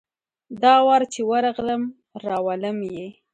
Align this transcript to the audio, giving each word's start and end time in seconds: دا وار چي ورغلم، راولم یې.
دا 0.61 0.73
وار 0.87 1.01
چي 1.13 1.21
ورغلم، 1.29 1.83
راولم 2.25 2.77
یې. 2.93 3.07